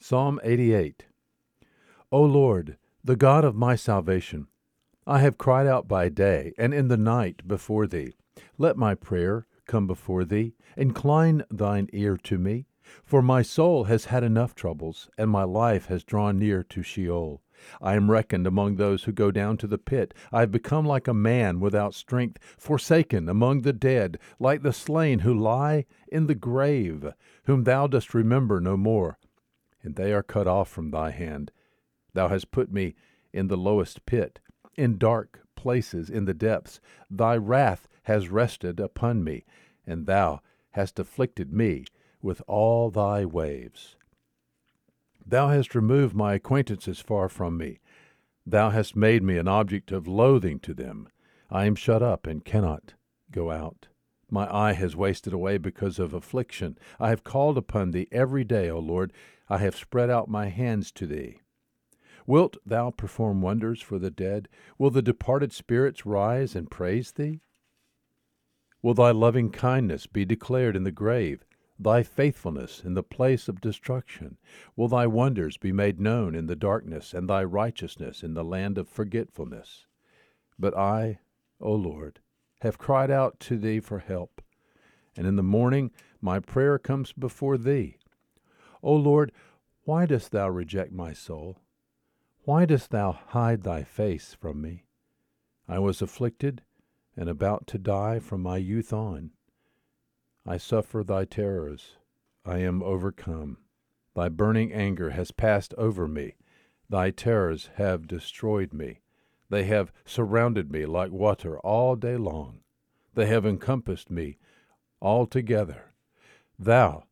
Psalm 0.00 0.38
88 0.44 1.06
O 2.12 2.22
Lord, 2.22 2.76
the 3.02 3.16
God 3.16 3.44
of 3.44 3.56
my 3.56 3.74
salvation, 3.74 4.46
I 5.08 5.18
have 5.18 5.38
cried 5.38 5.66
out 5.66 5.88
by 5.88 6.08
day 6.08 6.54
and 6.56 6.72
in 6.72 6.86
the 6.86 6.96
night 6.96 7.48
before 7.48 7.88
thee. 7.88 8.14
Let 8.58 8.76
my 8.76 8.94
prayer 8.94 9.48
come 9.66 9.88
before 9.88 10.24
thee. 10.24 10.54
Incline 10.76 11.42
thine 11.50 11.88
ear 11.92 12.16
to 12.16 12.38
me. 12.38 12.66
For 13.04 13.22
my 13.22 13.42
soul 13.42 13.84
has 13.84 14.04
had 14.04 14.22
enough 14.22 14.54
troubles, 14.54 15.10
and 15.18 15.30
my 15.30 15.42
life 15.42 15.86
has 15.86 16.04
drawn 16.04 16.38
near 16.38 16.62
to 16.62 16.82
Sheol. 16.82 17.42
I 17.82 17.96
am 17.96 18.08
reckoned 18.08 18.46
among 18.46 18.76
those 18.76 19.02
who 19.02 19.12
go 19.12 19.32
down 19.32 19.56
to 19.58 19.66
the 19.66 19.78
pit. 19.78 20.14
I 20.30 20.40
have 20.40 20.52
become 20.52 20.86
like 20.86 21.08
a 21.08 21.12
man 21.12 21.58
without 21.58 21.92
strength, 21.92 22.38
forsaken 22.56 23.28
among 23.28 23.62
the 23.62 23.72
dead, 23.72 24.20
like 24.38 24.62
the 24.62 24.72
slain 24.72 25.18
who 25.18 25.34
lie 25.34 25.86
in 26.06 26.28
the 26.28 26.36
grave, 26.36 27.12
whom 27.46 27.64
thou 27.64 27.88
dost 27.88 28.14
remember 28.14 28.60
no 28.60 28.76
more. 28.76 29.18
And 29.82 29.94
they 29.96 30.12
are 30.12 30.22
cut 30.22 30.46
off 30.46 30.68
from 30.68 30.90
thy 30.90 31.10
hand. 31.10 31.50
Thou 32.14 32.28
hast 32.28 32.50
put 32.50 32.72
me 32.72 32.94
in 33.32 33.48
the 33.48 33.56
lowest 33.56 34.06
pit, 34.06 34.40
in 34.76 34.98
dark 34.98 35.40
places 35.56 36.08
in 36.08 36.24
the 36.24 36.34
depths. 36.34 36.80
Thy 37.10 37.36
wrath 37.36 37.88
has 38.04 38.28
rested 38.28 38.80
upon 38.80 39.22
me, 39.22 39.44
and 39.86 40.06
thou 40.06 40.40
hast 40.70 40.98
afflicted 40.98 41.52
me 41.52 41.84
with 42.22 42.42
all 42.46 42.90
thy 42.90 43.24
waves. 43.24 43.96
Thou 45.24 45.48
hast 45.48 45.74
removed 45.74 46.14
my 46.14 46.34
acquaintances 46.34 47.00
far 47.00 47.28
from 47.28 47.56
me. 47.58 47.80
Thou 48.46 48.70
hast 48.70 48.96
made 48.96 49.22
me 49.22 49.36
an 49.36 49.46
object 49.46 49.92
of 49.92 50.08
loathing 50.08 50.58
to 50.60 50.72
them. 50.72 51.08
I 51.50 51.66
am 51.66 51.74
shut 51.74 52.02
up 52.02 52.26
and 52.26 52.44
cannot 52.44 52.94
go 53.30 53.50
out. 53.50 53.88
My 54.30 54.52
eye 54.54 54.72
has 54.72 54.94
wasted 54.94 55.32
away 55.32 55.58
because 55.58 55.98
of 55.98 56.12
affliction. 56.12 56.78
I 57.00 57.10
have 57.10 57.24
called 57.24 57.56
upon 57.56 57.90
thee 57.90 58.08
every 58.12 58.44
day, 58.44 58.68
O 58.68 58.78
Lord. 58.78 59.12
I 59.48 59.58
have 59.58 59.76
spread 59.76 60.10
out 60.10 60.28
my 60.28 60.48
hands 60.48 60.92
to 60.92 61.06
thee. 61.06 61.40
Wilt 62.26 62.58
thou 62.66 62.90
perform 62.90 63.40
wonders 63.40 63.80
for 63.80 63.98
the 63.98 64.10
dead? 64.10 64.48
Will 64.76 64.90
the 64.90 65.00
departed 65.00 65.52
spirits 65.52 66.04
rise 66.04 66.54
and 66.54 66.70
praise 66.70 67.12
thee? 67.12 67.40
Will 68.82 68.94
thy 68.94 69.10
loving 69.10 69.50
kindness 69.50 70.06
be 70.06 70.24
declared 70.24 70.76
in 70.76 70.84
the 70.84 70.92
grave? 70.92 71.44
thy 71.78 72.02
faithfulness 72.02 72.82
in 72.84 72.94
the 72.94 73.02
place 73.02 73.48
of 73.48 73.60
destruction? 73.60 74.36
Will 74.74 74.88
thy 74.88 75.06
wonders 75.06 75.56
be 75.56 75.72
made 75.72 76.00
known 76.00 76.34
in 76.34 76.46
the 76.46 76.56
darkness, 76.56 77.14
and 77.14 77.28
thy 77.28 77.44
righteousness 77.44 78.22
in 78.22 78.34
the 78.34 78.44
land 78.44 78.78
of 78.78 78.88
forgetfulness? 78.88 79.86
But 80.58 80.76
I, 80.76 81.20
O 81.60 81.72
Lord, 81.72 82.20
have 82.60 82.78
cried 82.78 83.10
out 83.10 83.38
to 83.40 83.56
thee 83.56 83.80
for 83.80 83.98
help, 83.98 84.42
and 85.16 85.26
in 85.26 85.36
the 85.36 85.42
morning 85.42 85.90
my 86.20 86.40
prayer 86.40 86.78
comes 86.78 87.12
before 87.12 87.56
thee. 87.56 87.96
O 88.82 88.94
Lord, 88.94 89.32
why 89.84 90.06
dost 90.06 90.32
thou 90.32 90.48
reject 90.48 90.92
my 90.92 91.12
soul? 91.12 91.58
Why 92.44 92.64
dost 92.64 92.90
thou 92.90 93.12
hide 93.12 93.62
thy 93.62 93.84
face 93.84 94.34
from 94.38 94.60
me? 94.60 94.84
I 95.68 95.78
was 95.78 96.00
afflicted 96.00 96.62
and 97.16 97.28
about 97.28 97.66
to 97.68 97.78
die 97.78 98.20
from 98.20 98.42
my 98.42 98.56
youth 98.56 98.92
on. 98.92 99.32
I 100.46 100.56
suffer 100.56 101.04
thy 101.04 101.24
terrors. 101.24 101.96
I 102.44 102.58
am 102.58 102.82
overcome. 102.82 103.58
Thy 104.14 104.28
burning 104.28 104.72
anger 104.72 105.10
has 105.10 105.30
passed 105.30 105.74
over 105.74 106.08
me. 106.08 106.36
Thy 106.88 107.10
terrors 107.10 107.70
have 107.74 108.06
destroyed 108.06 108.72
me. 108.72 109.00
They 109.50 109.64
have 109.64 109.92
surrounded 110.04 110.70
me 110.70 110.86
like 110.86 111.10
water 111.10 111.58
all 111.60 111.96
day 111.96 112.16
long. 112.16 112.60
They 113.14 113.26
have 113.26 113.46
encompassed 113.46 114.10
me 114.10 114.38
altogether. 115.00 115.92
Thou 116.58 117.04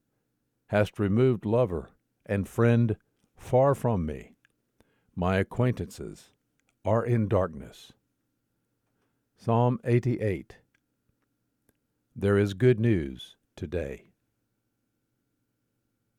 hast 0.66 0.98
removed 0.98 1.44
lover 1.44 1.90
and 2.24 2.48
friend 2.48 2.96
far 3.36 3.74
from 3.74 4.04
me. 4.04 4.36
My 5.14 5.36
acquaintances 5.36 6.30
are 6.84 7.04
in 7.04 7.28
darkness. 7.28 7.92
Psalm 9.36 9.78
88 9.84 10.56
there 12.18 12.38
is 12.38 12.54
good 12.54 12.80
news 12.80 13.36
today. 13.56 14.06